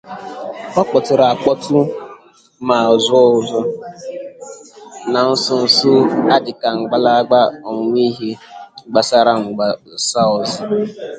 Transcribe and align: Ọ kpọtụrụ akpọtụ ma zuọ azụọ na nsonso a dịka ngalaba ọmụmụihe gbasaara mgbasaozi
Ọ 0.79 0.81
kpọtụrụ 0.87 1.23
akpọtụ 1.31 1.77
ma 2.67 2.77
zuọ 3.03 3.19
azụọ 3.37 3.61
na 5.11 5.19
nsonso 5.31 5.93
a 6.35 6.37
dịka 6.45 6.69
ngalaba 6.79 7.39
ọmụmụihe 7.67 8.29
gbasaara 8.89 9.33
mgbasaozi 9.43 10.59